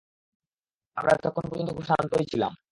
আমরা 0.97 1.11
এতক্ষণ 1.13 1.45
পর্যন্ত 1.49 1.69
খুব 1.71 1.85
শান্তই 1.89 2.25
ছিলাম। 2.31 2.51